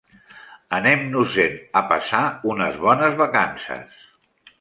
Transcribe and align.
Anem-nos-en 0.77 1.59
a 1.81 1.83
passar 1.91 2.21
unes 2.53 2.79
bones 2.87 3.15
vacances. 3.21 4.01